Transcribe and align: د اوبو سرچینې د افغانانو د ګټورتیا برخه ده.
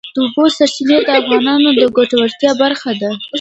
د 0.15 0.15
اوبو 0.25 0.43
سرچینې 0.57 0.97
د 1.03 1.09
افغانانو 1.19 1.69
د 1.81 1.83
ګټورتیا 1.97 2.51
برخه 2.63 2.91
ده. 3.01 3.11